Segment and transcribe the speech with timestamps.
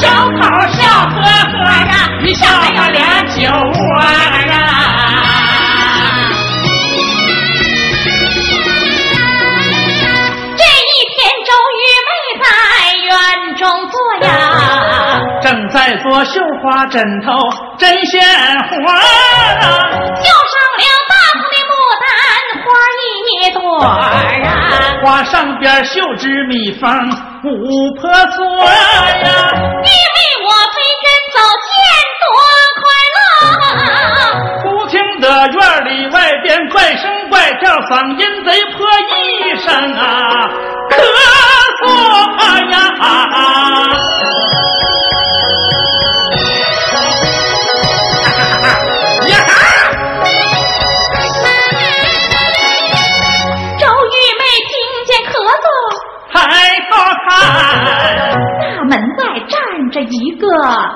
[0.00, 0.40] 小口
[0.72, 4.54] 笑呵呵呀，你笑得有俩酒窝呀！
[10.56, 12.10] 这一天，周玉没
[12.40, 12.44] 在
[13.04, 13.12] 院
[13.56, 13.94] 中坐
[14.26, 14.28] 呀，
[15.42, 17.28] 正在做绣花枕头
[17.76, 19.00] 针线活啊，
[19.60, 22.08] 绣上了大红的牡丹
[22.64, 22.66] 花
[23.28, 23.88] 一朵啊，
[25.04, 26.88] 花上边绣只蜜蜂。
[27.42, 27.48] 五
[27.94, 28.68] 婆娑呀，
[29.82, 31.72] 你为我飞针走线
[32.20, 32.28] 多
[32.82, 32.82] 快
[33.16, 33.18] 乐。
[34.62, 39.10] 不听得院里外边怪声怪调，嗓音贼破一
[39.58, 40.02] 声啊，
[40.90, 40.92] 咳
[41.80, 41.84] 嗽
[42.70, 42.74] 呀。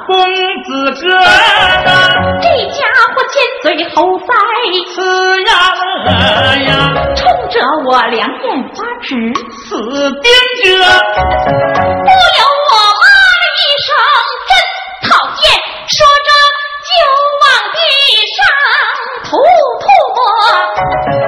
[0.06, 0.14] 公
[0.64, 0.68] 子
[1.00, 1.02] 哥，
[2.40, 2.78] 这家
[3.14, 4.28] 伙尖嘴猴腮，
[4.94, 4.96] 呲
[5.46, 5.50] 呀
[6.04, 6.08] 乐
[6.64, 6.70] 呀，
[7.14, 7.54] 冲着
[7.86, 8.44] 我两眼
[8.74, 9.08] 发直，
[9.68, 9.78] 死
[10.20, 10.26] 盯
[10.62, 10.66] 着。
[10.66, 13.04] 不由我骂
[13.40, 13.88] 了一声，
[14.48, 14.52] 真
[15.08, 15.44] 讨厌，
[15.88, 15.94] 说
[16.26, 16.28] 着
[16.84, 16.90] 就
[17.40, 17.76] 往地
[18.36, 18.38] 上
[19.24, 19.28] 吐
[19.80, 19.82] 吐
[20.14, 20.18] 沫。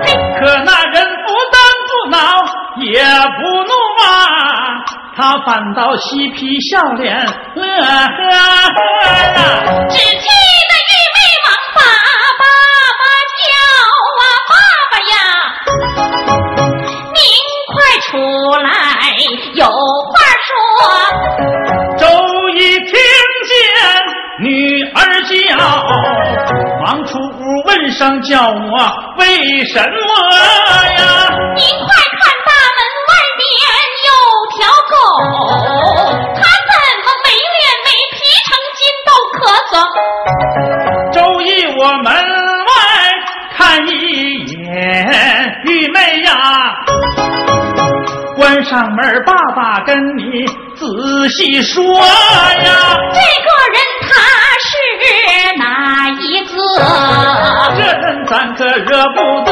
[0.05, 0.07] 嘿，
[0.39, 0.95] 可那人
[1.25, 1.55] 不但
[1.87, 2.17] 不恼，
[2.83, 3.73] 也不怒
[4.03, 4.05] 啊。
[5.17, 7.17] 他反倒嬉皮笑脸，
[7.55, 8.37] 乐呵呵呀！
[9.89, 11.81] 只记得玉梅王爸
[12.39, 12.45] 爸
[13.01, 13.03] 爸
[13.41, 13.49] 叫
[14.21, 14.53] 啊，爸
[14.93, 15.17] 爸呀，
[17.15, 17.19] 您
[17.73, 17.75] 快
[18.05, 18.07] 出
[18.61, 18.69] 来，
[19.55, 20.13] 有话
[20.45, 20.49] 说。
[21.97, 22.05] 周
[22.51, 22.93] 一听
[23.49, 23.51] 见
[24.41, 25.57] 女儿叫，
[26.85, 28.77] 忙出屋问声叫我
[29.17, 29.89] 为什么
[30.93, 31.01] 呀？
[31.57, 31.89] 您快
[35.17, 38.17] 条狗，它怎么没脸没皮，
[38.47, 39.39] 成筋都咳
[39.71, 39.75] 嗽？
[41.13, 41.49] 周一
[41.79, 42.69] 我门外
[43.57, 43.91] 看一
[44.45, 44.65] 眼，
[45.65, 46.31] 玉妹呀，
[48.37, 50.47] 关上门，爸爸跟你
[50.77, 52.71] 仔细说呀。
[53.13, 54.09] 这个人他
[54.61, 54.69] 是
[55.57, 55.63] 哪
[56.11, 56.57] 一个？
[57.77, 59.51] 这人咱可惹不得，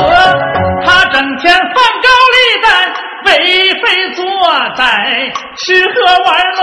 [0.84, 1.94] 他整天放。
[3.38, 3.82] 为非
[4.14, 4.25] 作
[4.76, 5.94] 歹，吃喝
[6.25, 6.62] 玩乐，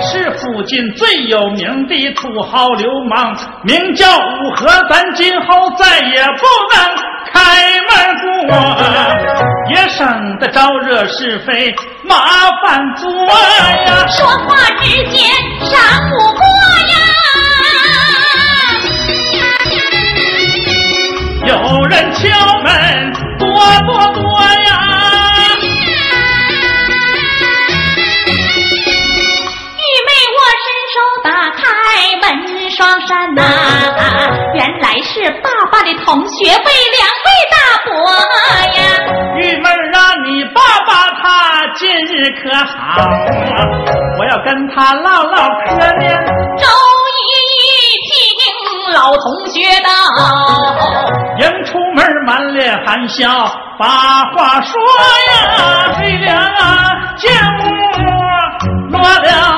[0.00, 4.66] 是附近最有名的土豪流氓，名叫五河。
[4.88, 6.76] 咱今后再也不能
[7.32, 7.36] 开
[7.82, 7.90] 门
[8.22, 8.56] 过，
[9.74, 11.74] 也省得招惹是非，
[12.04, 12.16] 麻
[12.62, 14.06] 烦多呀。
[14.08, 15.20] 说话之间
[15.60, 16.40] 闪不过
[16.92, 16.96] 呀，
[21.46, 21.52] 有
[21.84, 22.24] 人敲
[22.62, 23.46] 门，多
[23.86, 24.22] 多多
[24.64, 24.75] 呀。
[31.96, 33.42] 开门双山呐，
[34.54, 37.56] 原来是爸爸的同学魏良魏大
[37.86, 37.90] 伯
[38.76, 38.78] 呀。
[39.36, 39.64] 玉妹
[39.96, 41.24] 啊，你爸爸他
[41.74, 42.76] 今日可好
[44.18, 46.04] 我要跟他唠唠嗑呢。
[46.58, 46.66] 周
[47.24, 47.32] 一
[48.04, 48.12] 听
[48.92, 49.88] 老同学道，
[51.38, 53.26] 迎出门满脸含笑
[53.78, 53.86] 把
[54.34, 54.78] 话说
[55.32, 55.32] 呀。
[55.98, 57.64] 魏良啊，见我
[58.90, 59.55] 落了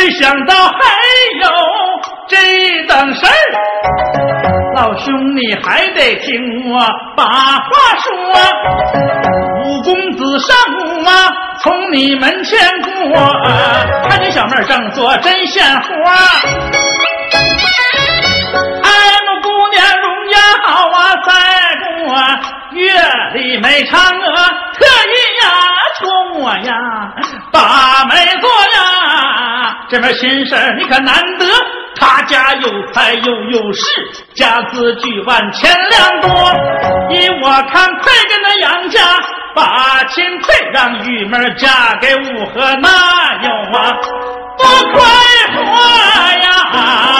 [0.00, 0.72] 没想到还
[1.42, 1.50] 有
[2.26, 2.36] 这
[2.88, 3.30] 等事儿，
[4.74, 6.40] 老兄你还得听
[6.72, 6.80] 我
[7.14, 7.68] 把话
[8.02, 8.08] 说。
[9.62, 11.30] 五公子上午啊，
[11.62, 12.90] 从你门前过，
[14.08, 15.86] 看见小妹正做针线活。
[18.82, 18.88] 爱
[19.26, 21.30] 慕姑娘容颜好啊，在
[22.06, 22.16] 过
[22.72, 22.90] 月
[23.34, 24.34] 里没嫦娥，
[24.78, 25.12] 特意
[25.42, 25.44] 呀
[25.98, 26.72] 托我呀
[27.52, 29.59] 把媒做呀。
[29.90, 31.44] 这门心事你可难得，
[31.96, 33.82] 他家有财又有势，
[34.34, 36.30] 家资巨万千两多。
[37.10, 39.00] 依我看，快跟那杨家
[39.52, 43.92] 把亲退，让玉妹嫁给五河，那有啊？
[44.56, 45.02] 多快
[45.56, 45.60] 活
[46.40, 46.50] 呀！
[46.72, 47.19] 啊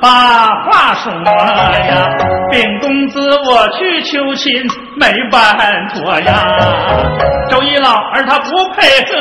[0.00, 2.08] 把话说呀，
[2.50, 4.52] 禀公子我去求亲
[4.94, 5.56] 没办
[5.94, 6.44] 妥呀，
[7.50, 9.16] 周一老儿他不配合。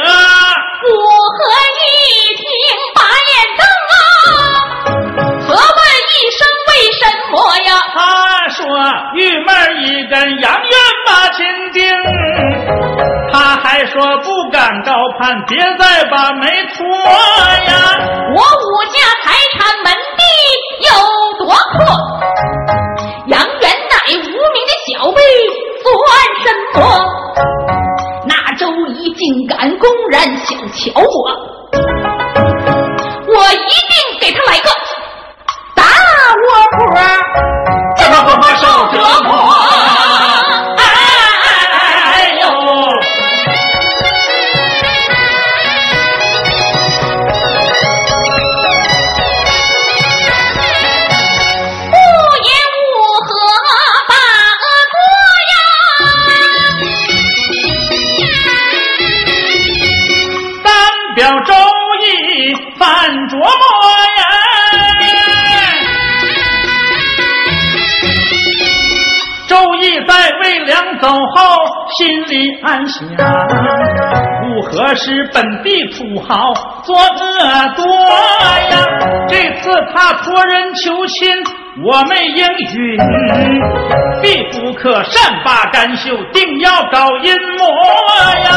[0.84, 0.90] 吴
[1.34, 1.40] 和
[1.74, 2.46] 一听
[2.96, 3.02] 把
[3.34, 3.98] 眼瞪啊，
[5.48, 5.58] 责问
[6.14, 7.34] 一声为什么
[7.66, 7.70] 呀？
[7.94, 7.98] 他
[8.50, 8.62] 说
[9.16, 9.50] 玉门
[9.84, 10.72] 一根杨元
[11.08, 11.44] 把亲
[11.74, 11.84] 定，
[13.38, 17.72] 他还说不敢高攀，别再把媒拖呀。
[18.34, 20.24] 我武家财产门第
[20.88, 20.90] 有
[21.46, 21.86] 多阔？
[23.28, 25.22] 杨元乃无名的小辈，
[25.84, 25.94] 算
[26.42, 26.82] 什么？
[28.26, 31.30] 那周仪竟敢公然小瞧我，
[33.36, 34.68] 我一定给他来个
[35.76, 35.84] 大
[36.42, 36.48] 窝
[36.88, 36.98] 窝，
[72.28, 73.08] 心里暗想，
[74.44, 76.54] 如何是本地土豪
[76.84, 77.86] 作恶多
[78.70, 78.76] 呀？
[79.30, 81.30] 这次他托人求亲，
[81.86, 82.98] 我没应允，
[84.22, 87.66] 必不可善罢甘休，定要搞阴谋
[88.44, 88.50] 呀！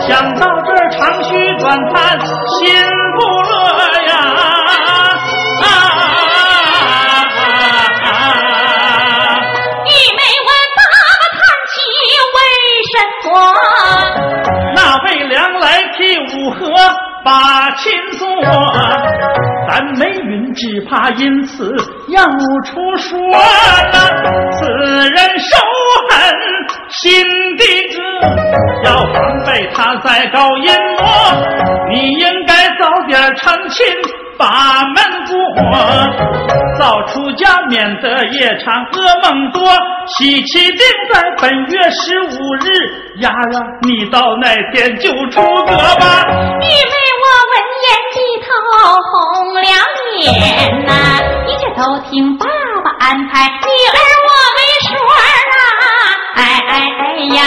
[0.00, 2.74] 想到这，长吁短叹，心
[3.16, 4.31] 不乐呀。
[14.74, 16.66] 那魏良来替五河
[17.24, 18.26] 把亲做，
[19.68, 21.72] 咱梅云只怕因此
[22.08, 22.24] 要
[22.64, 23.18] 出说
[24.58, 24.66] 此
[25.08, 25.56] 人手
[26.10, 26.34] 狠
[26.90, 27.24] 心
[27.56, 27.64] 地
[27.96, 28.00] 恶，
[28.84, 31.04] 要防备他再搞阴谋，
[31.90, 33.86] 你应该早点成亲。
[34.38, 34.96] 把门
[35.28, 35.34] 过，
[36.76, 39.62] 早出家，免得夜长噩梦多。
[40.16, 40.78] 喜气定
[41.12, 46.24] 在本月十五日，丫呀，你到那天就出阁吧。
[46.26, 47.52] 玉妹，我闻
[47.82, 48.48] 言低头
[49.10, 49.12] 红
[49.54, 49.64] 了脸
[50.86, 50.90] 呐，
[51.46, 52.40] 一切都听爸
[52.84, 54.90] 爸安排，女儿我没说
[55.22, 55.86] 啊，
[56.36, 56.38] 哎
[56.68, 57.02] 哎哎
[57.36, 57.40] 呀。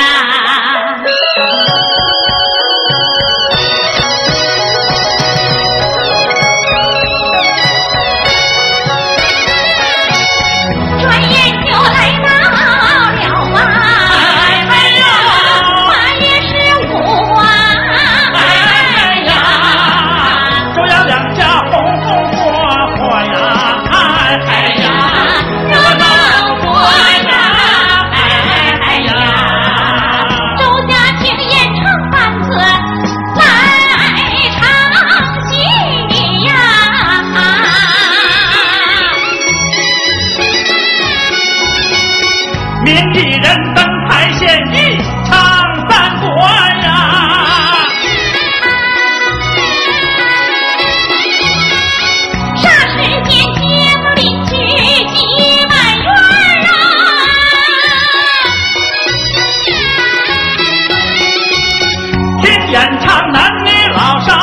[62.76, 64.36] 演唱男女老少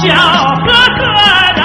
[0.00, 0.06] 小
[0.64, 1.02] 哥哥
[1.56, 1.60] 的。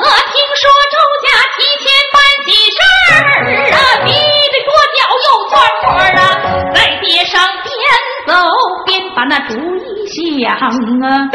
[0.00, 3.12] 我听说周家提前办喜事儿
[3.70, 4.10] 啊你
[4.48, 5.52] 的多脚又转
[5.84, 6.20] 弯啊。
[6.72, 7.70] 在街上边
[8.26, 8.32] 走
[8.86, 10.56] 边把那主意想
[11.02, 11.28] 啊。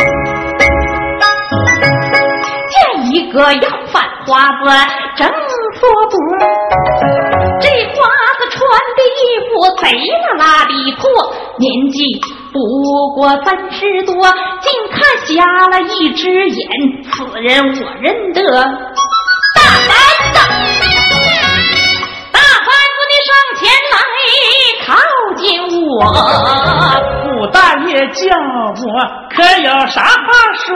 [2.71, 2.75] 见
[3.13, 4.57] 一个要犯花子
[5.15, 5.27] 正
[5.79, 6.17] 说不
[9.81, 11.03] 贼拉拉的破，
[11.57, 12.19] 年纪
[12.51, 12.59] 不
[13.13, 14.13] 过三十多，
[14.61, 16.67] 竟看瞎了一只眼。
[17.03, 19.89] 此人我认得，大番
[20.33, 20.35] 子，
[22.31, 23.29] 大番子，你上
[23.59, 23.95] 前来
[24.85, 24.87] 靠
[25.35, 25.45] 近
[25.87, 25.95] 我，
[27.23, 28.85] 顾大爷叫我，
[29.29, 30.27] 可有啥话
[30.65, 30.67] 说？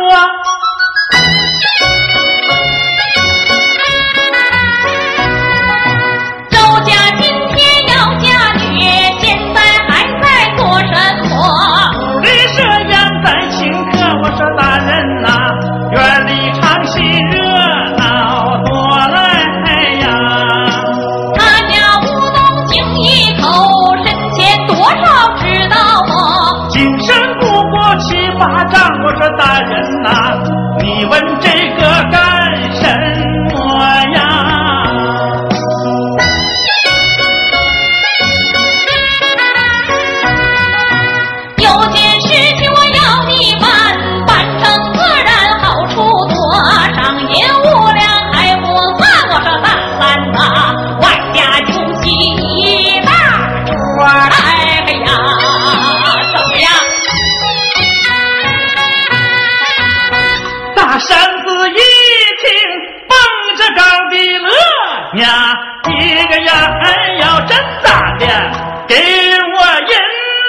[68.91, 69.93] 给我银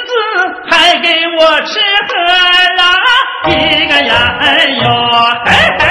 [0.08, 0.10] 子，
[0.68, 1.06] 还给
[1.38, 2.10] 我吃喝
[2.76, 2.82] 啦！
[3.46, 4.44] 一个呀哎
[4.82, 4.90] 呦
[5.44, 5.82] 嘿嘿，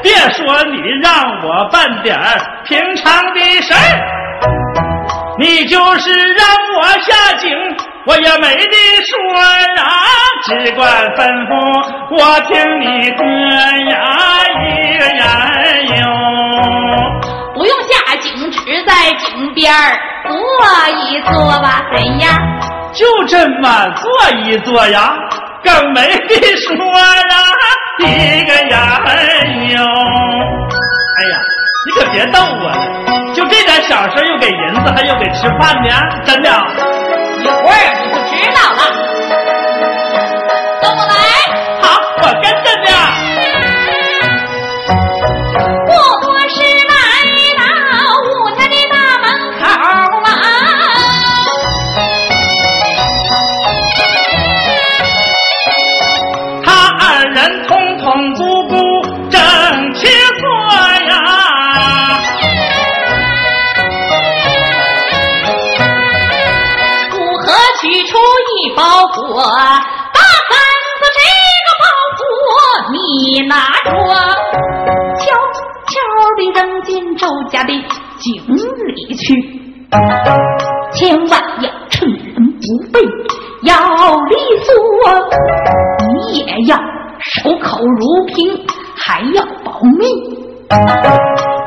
[0.00, 1.12] 别说你让
[1.42, 2.16] 我办点
[2.66, 3.76] 平常的事儿，
[5.40, 7.50] 你就是让我下井，
[8.06, 9.18] 我也没得说
[9.82, 9.82] 啊。
[10.44, 11.52] 只管吩咐，
[12.10, 13.24] 我听你的
[13.90, 13.96] 呀，
[14.68, 15.26] 一个呀
[15.96, 16.27] 哟。
[18.88, 19.70] 在井边
[20.24, 20.32] 坐
[21.04, 22.34] 一坐吧，怎样？
[22.94, 25.14] 就这么坐一坐呀，
[25.62, 27.36] 更没得说呀，
[27.98, 29.02] 一个呀
[29.68, 29.84] 哟。
[31.18, 31.38] 哎呀，
[31.84, 35.90] 你可别逗我了，就这点小事又给银子，还又给吃饭呢，
[36.24, 36.48] 真的。
[37.42, 38.17] 一会儿
[73.48, 73.90] 拿着，
[75.16, 75.24] 悄
[75.86, 75.94] 悄
[76.36, 77.72] 地扔进周家的
[78.18, 79.34] 井里去，
[80.92, 82.62] 千万要趁人不
[82.92, 83.00] 备，
[83.62, 83.74] 要
[84.26, 84.70] 利索，
[86.06, 86.76] 你也要
[87.18, 90.04] 守口如瓶，还要保密，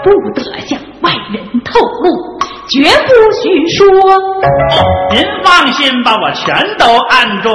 [0.03, 2.39] 不得向外人透露。
[2.67, 3.09] 绝不
[3.41, 3.81] 许说。
[5.09, 7.51] 您放心吧，我全都按着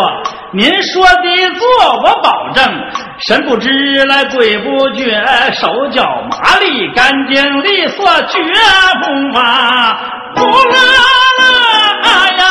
[0.53, 1.67] 您说的做，
[2.05, 2.63] 我保证
[3.19, 5.05] 神不知来鬼不觉，
[5.55, 8.39] 手脚麻利，干净利索，绝
[9.03, 9.95] 不马
[10.37, 10.77] 虎了
[12.37, 12.45] 呀！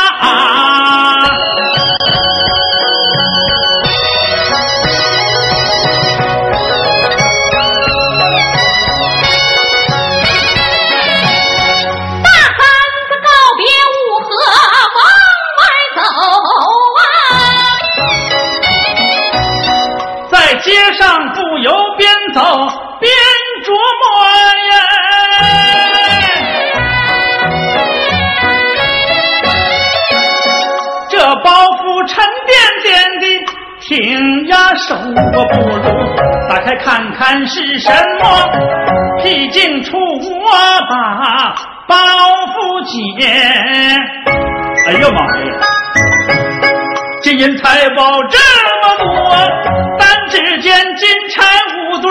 [36.76, 38.26] 看看是什么，
[39.22, 40.50] 僻静处我
[40.88, 41.54] 把
[41.86, 43.24] 包袱解。
[44.86, 45.50] 哎呀妈呀，
[47.22, 49.04] 金银财宝这么多。
[49.98, 51.42] 但只见金钗
[51.74, 52.10] 五对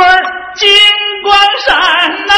[0.55, 0.69] 金
[1.23, 1.75] 光闪
[2.25, 2.33] 呐，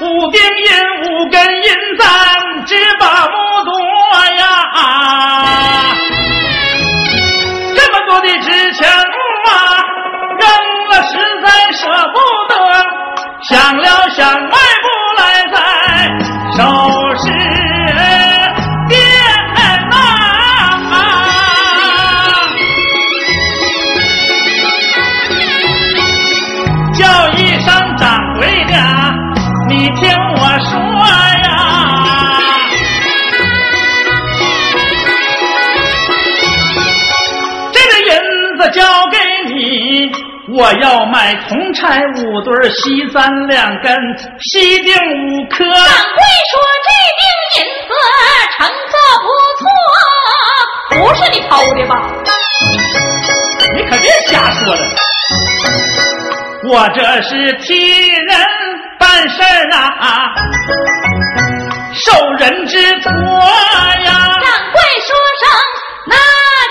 [0.00, 0.68] 五锭银
[1.02, 1.68] 五根银
[1.98, 3.32] 簪只把木
[8.20, 9.84] 的值钱啊，
[10.38, 10.42] 扔
[10.88, 12.52] 了实在舍不得，
[13.42, 14.56] 想了想啊
[42.40, 43.94] 五对，西簪两根，
[44.40, 45.62] 西定五颗。
[45.62, 46.88] 掌柜说这
[47.20, 47.20] 锭
[47.56, 47.92] 银子
[48.56, 49.26] 成色不
[49.60, 49.62] 错，
[50.96, 51.92] 不是你偷的吧？
[53.74, 54.80] 你可别瞎说了，
[56.64, 58.30] 我这是替人
[58.98, 60.32] 办事儿啊，
[61.94, 64.08] 受人之托呀。
[64.40, 65.08] 掌柜说
[65.40, 65.44] 声
[66.06, 66.16] 那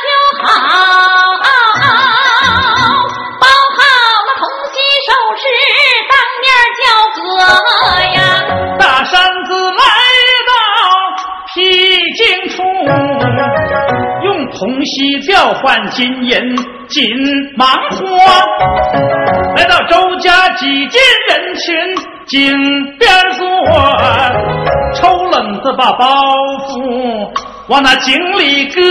[0.04, 0.08] 就
[0.48, 0.50] 好。
[14.60, 16.34] 从西叫换金银
[16.90, 17.02] 紧
[17.56, 18.06] 忙活。
[19.56, 21.96] 来到周家挤进人群，
[22.28, 22.52] 井
[22.98, 23.48] 边坐，
[24.96, 26.26] 抽冷子把包
[26.68, 27.30] 袱
[27.70, 28.82] 往那井里搁。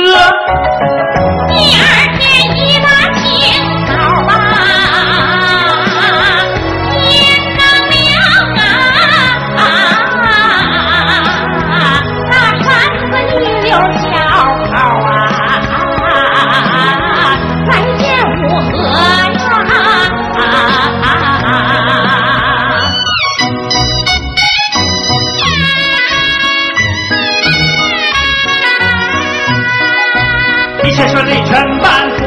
[30.95, 32.27] 且说这全办妥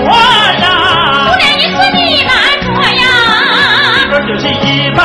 [0.62, 0.66] 呀，
[1.28, 3.04] 姑娘你自己办妥呀，
[4.12, 5.02] 这就是一百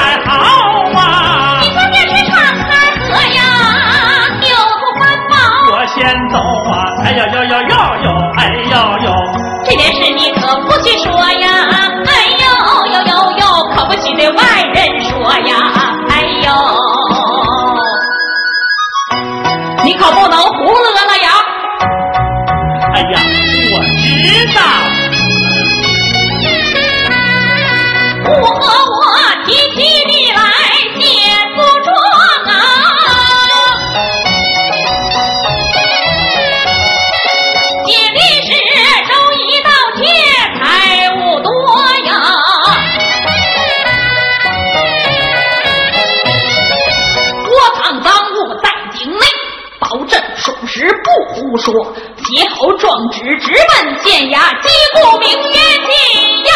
[51.59, 51.95] 说。
[52.19, 55.55] 写好状纸，直奔县衙，击鼓鸣冤，
[55.87, 55.95] 进
[56.43, 56.49] 吆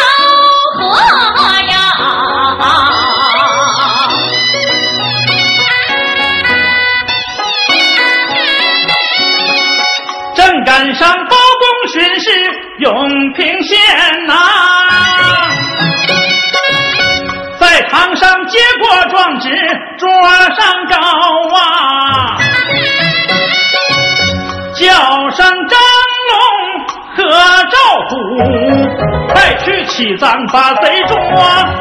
[0.75, 0.79] 喝
[1.69, 1.73] 呀！
[10.35, 12.27] 正赶上包公巡视
[12.79, 13.79] 永平县
[14.27, 14.35] 呐，
[17.61, 19.49] 在堂上接过状纸，
[19.99, 20.11] 桌
[20.57, 20.59] 上
[20.89, 20.97] 高
[21.57, 22.41] 啊。
[24.81, 24.87] 叫
[25.37, 25.79] 声张
[26.31, 26.33] 龙
[27.15, 27.21] 和
[27.71, 27.77] 赵
[28.09, 28.17] 虎，
[29.31, 31.15] 快去起赃把贼捉。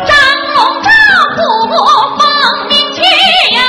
[0.04, 0.12] 张
[0.54, 0.90] 龙、赵
[1.34, 1.40] 虎
[2.18, 2.22] 奉
[2.68, 3.00] 命去
[3.56, 3.60] 呀，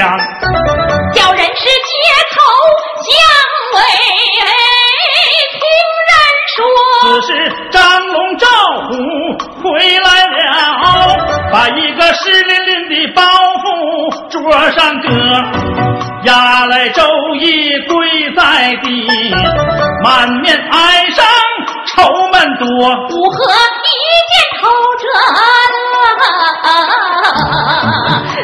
[0.00, 0.16] 讲，
[1.12, 1.92] 叫人是街
[2.32, 2.40] 头。
[3.04, 3.12] 巷
[3.74, 3.78] 尾
[5.60, 5.62] 听
[6.08, 6.10] 人
[6.56, 6.58] 说，
[7.02, 7.28] 此时
[7.70, 8.46] 张龙赵
[8.86, 8.88] 虎
[9.62, 9.62] 回
[9.98, 10.40] 来了，
[11.52, 13.20] 把一个湿淋淋的包
[13.60, 13.64] 袱
[14.30, 15.06] 桌上搁，
[16.24, 17.02] 压来周
[17.38, 17.44] 一
[17.86, 17.92] 跪
[18.34, 18.40] 在
[18.82, 18.86] 地，
[20.02, 21.26] 满面哀伤
[21.88, 22.66] 愁闷多。
[23.10, 23.86] 如何一
[24.30, 24.32] 见
[24.62, 24.64] 偷
[24.96, 25.04] 着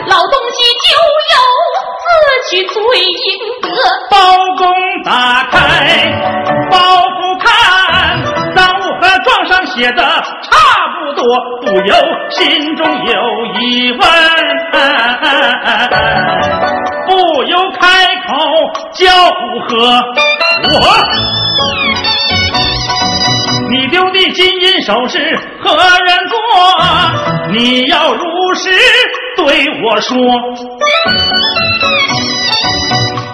[0.07, 0.87] 老东西就
[1.33, 1.46] 有。
[2.51, 2.65] 最应
[3.63, 3.65] 得。
[4.11, 4.17] 包
[4.57, 4.63] 公
[5.05, 5.11] 打
[5.51, 5.55] 开
[6.71, 7.47] 包袱看，
[8.55, 10.51] 赃物和状上写的差
[10.95, 11.23] 不多，
[11.63, 11.95] 不由
[12.31, 13.13] 心中有
[13.61, 14.01] 疑问，
[17.07, 17.11] 不
[17.45, 17.85] 由开
[18.27, 18.31] 口
[18.95, 19.75] 叫五和
[20.73, 20.75] 我。
[23.69, 25.19] 你丢的金银首饰
[25.61, 26.39] 何人做？
[27.53, 28.25] 你要如
[28.55, 28.71] 实
[29.37, 30.17] 对我说。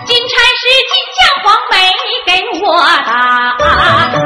[0.04, 1.74] 金钗是金匠黄梅
[2.26, 2.64] 给我
[3.06, 3.10] 打，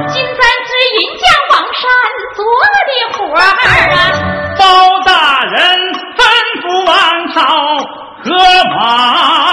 [0.08, 1.82] 金簪子银匠王山
[2.34, 2.38] 做
[2.86, 3.40] 的活儿
[3.94, 3.98] 啊。
[4.58, 4.62] 包
[5.04, 5.10] 大
[5.44, 5.54] 人
[6.16, 6.18] 吩
[6.62, 6.94] 咐王
[7.32, 7.36] 朝
[8.24, 8.26] 和
[8.70, 8.74] 马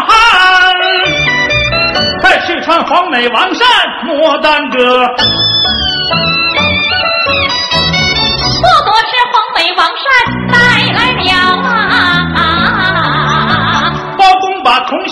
[0.02, 0.12] 汉，
[2.22, 3.68] 快去穿黄梅王善，
[4.06, 5.08] 莫耽搁。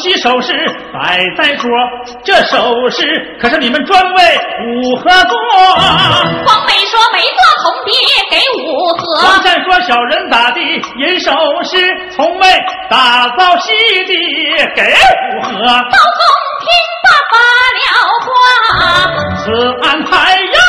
[0.01, 0.53] 公把铜锡首饰
[0.91, 1.69] 摆在桌，
[2.23, 5.37] 这首饰可是你们专为五和做。
[6.45, 7.93] 黄梅说没做铜碟
[8.29, 9.03] 给五和。
[9.17, 11.31] 黄善说小人打的银首
[11.63, 11.77] 饰，
[12.15, 12.47] 从未
[12.89, 13.71] 打造西
[14.05, 14.13] 的
[14.75, 15.51] 给五和。
[15.51, 16.21] 包公
[16.59, 16.67] 听
[17.03, 17.33] 罢发
[17.77, 17.85] 了
[18.21, 18.29] 话，
[19.37, 19.45] 此
[19.83, 20.59] 安排要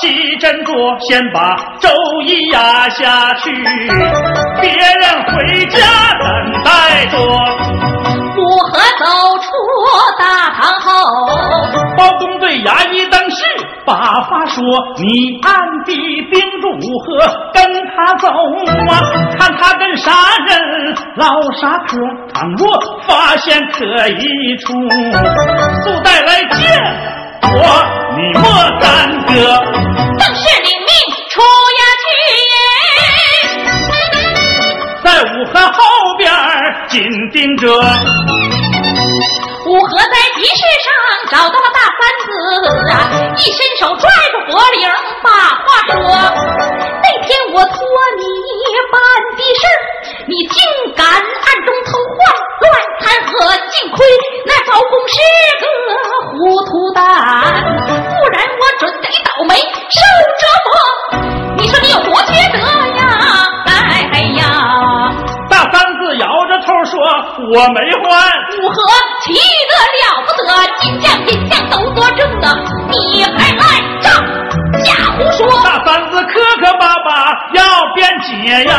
[0.00, 0.70] 细斟酌，
[1.08, 1.88] 先把周
[2.24, 3.50] 易压下去，
[4.60, 5.78] 别人回家
[6.18, 6.26] 等
[6.64, 6.70] 待
[14.28, 14.62] 话说
[14.98, 15.94] ：“你暗地
[16.32, 17.08] 盯住武和，
[17.54, 17.62] 跟
[17.94, 18.92] 他走啊，
[19.38, 20.10] 看他跟啥
[20.46, 21.96] 人唠啥嗑。
[22.34, 24.74] 倘若发现可疑处，
[25.84, 26.58] 速带来见
[27.42, 27.56] 我，
[28.16, 28.42] 你莫
[28.80, 28.84] 耽
[29.26, 29.32] 搁。”
[30.18, 30.90] 正是领命
[31.28, 31.40] 出
[31.78, 32.06] 衙去
[32.42, 32.54] 耶。
[35.04, 35.78] 在武和后
[36.18, 36.28] 边
[36.88, 36.94] 紧
[37.32, 37.64] 盯着。
[39.66, 40.88] 武和在集市上
[41.28, 42.30] 找到了大三子
[42.92, 42.94] 啊，
[43.36, 44.88] 一伸手拽住脖领，
[45.24, 45.98] 把话说：
[47.02, 47.74] 那天我托
[48.16, 48.22] 你
[48.92, 48.96] 办
[49.34, 49.78] 的事儿，
[50.28, 51.18] 你竟敢暗
[51.66, 52.16] 中偷换，
[52.62, 52.64] 乱
[53.00, 53.34] 弹劾，
[53.72, 54.06] 幸亏
[54.46, 55.18] 那包公是
[55.58, 55.66] 个
[56.30, 59.56] 糊涂蛋，不然我准得倒霉
[59.90, 59.98] 受
[60.38, 60.70] 折磨。
[61.56, 62.58] 你说你有多缺德
[62.94, 63.02] 呀？
[63.66, 65.10] 哎呀！
[65.50, 67.00] 大三子摇着头说
[67.52, 68.04] ：“我没还。”
[68.60, 68.76] 武和
[69.26, 69.34] 气
[69.66, 72.54] 得了不得，金将银将都做证啊，
[72.88, 73.60] 你还赖
[74.00, 74.06] 账？
[74.84, 74.86] 瞎
[75.16, 75.40] 胡说！
[75.64, 77.60] 大三子磕磕巴巴要
[77.94, 78.72] 辩解呀。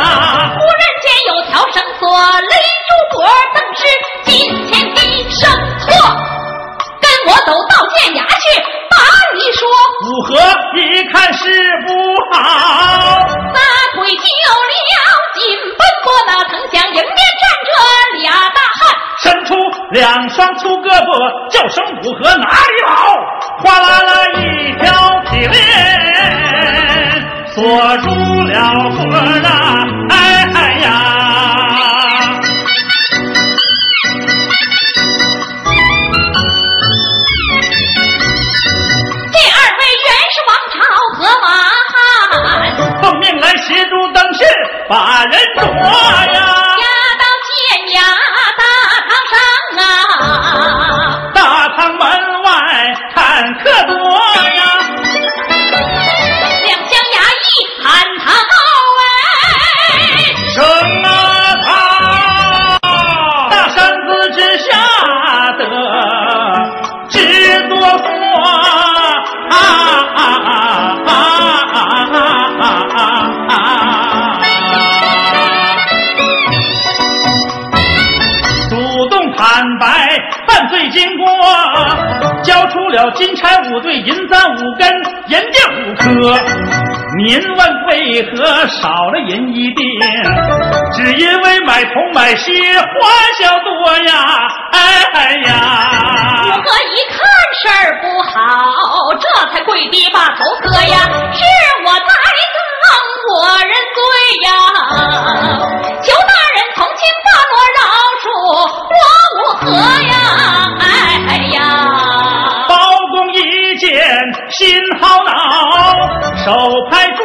[0.54, 2.52] 忽然间有条绳索勒
[2.88, 3.80] 住脖，正是
[4.24, 4.32] 金
[4.66, 4.98] 钱的
[5.30, 5.40] 生
[5.80, 5.86] 错。
[7.00, 8.42] 跟我走到县衙去，
[8.88, 8.96] 把
[9.34, 9.68] 你说。
[10.00, 10.28] 武和
[10.78, 11.44] 一看是
[11.86, 11.88] 不
[12.32, 12.38] 好，
[13.52, 13.58] 撒
[13.94, 15.40] 腿就了，紧
[15.76, 17.68] 奔过那城墙，迎面站着
[18.22, 18.80] 俩大汉。
[19.20, 19.54] 伸出
[19.90, 22.92] 两双粗胳膊，叫声五河哪里跑？
[23.62, 24.86] 哗啦啦一条
[25.30, 25.56] 铁链
[27.48, 27.56] 锁
[27.98, 28.06] 住
[28.44, 28.54] 了
[28.90, 28.98] 河
[29.46, 29.48] 啊！
[30.10, 30.14] 哎
[30.54, 31.17] 哎呀！
[87.28, 89.84] 您问为何少了银一锭？
[90.94, 92.80] 只因为买铜买锡花
[93.38, 94.48] 销多呀！
[94.72, 95.52] 哎哎呀！
[96.54, 97.20] 和一看
[97.60, 101.44] 事儿不好，这才跪地把头磕呀，是
[101.84, 102.00] 我栽
[102.56, 102.88] 赃，
[103.36, 104.00] 我认罪
[104.46, 104.48] 呀，
[106.02, 107.78] 求大人从轻发落饶
[108.24, 108.24] 恕
[108.88, 109.04] 我
[109.36, 109.68] 无何
[110.08, 110.16] 呀！
[114.50, 115.32] 心好恼，
[116.44, 116.52] 手
[116.90, 117.24] 拍桌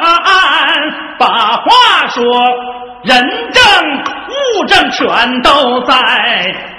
[0.00, 0.14] 案，
[1.18, 2.22] 把话说：
[3.02, 3.20] 人
[3.52, 3.62] 证
[4.28, 5.94] 物证全都在，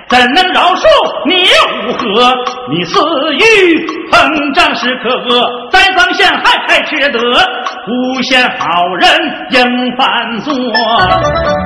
[0.08, 0.86] 怎能饶恕
[1.26, 1.46] 你
[1.88, 2.36] 武和？
[2.70, 3.00] 你私
[3.36, 10.52] 欲膨胀是可恶，栽赃陷害太缺德，诬陷好人应犯错，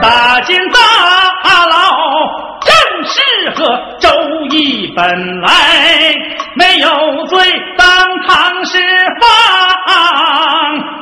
[0.01, 0.79] 打进大
[1.65, 1.75] 牢。
[2.61, 4.09] 正是合周
[4.49, 6.13] 易本来
[6.55, 6.89] 没有
[7.27, 7.39] 罪
[7.77, 7.87] 当
[8.27, 8.77] 堂释
[9.19, 9.29] 放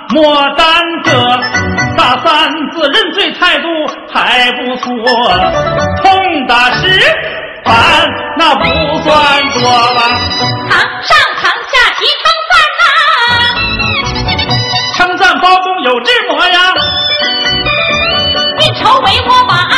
[0.10, 1.12] 莫耽搁
[1.98, 3.68] 大三子认罪态度
[4.12, 4.86] 还不错
[6.04, 7.00] 痛打十
[7.64, 7.74] 板
[8.38, 8.64] 那不
[9.04, 9.14] 算
[9.54, 9.62] 多
[9.96, 10.02] 吧
[10.70, 12.84] 堂上堂下齐称赞呐
[14.98, 16.74] 称赞包公有智谋呀
[18.60, 19.77] 运筹帷幄把